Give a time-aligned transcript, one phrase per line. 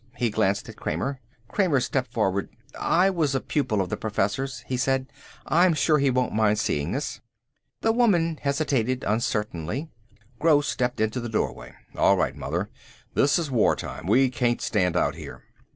[0.15, 1.19] He glanced at Kramer.
[1.47, 2.49] Kramer stepped forward.
[2.79, 5.05] "I was a pupil of the Professor's," he said.
[5.45, 7.21] "I'm sure he won't mind seeing us."
[7.81, 9.91] The woman hesitated uncertainly.
[10.39, 11.73] Gross stepped into the doorway.
[11.95, 12.71] "All right, mother.
[13.13, 14.07] This is war time.
[14.07, 15.43] We can't stand out here."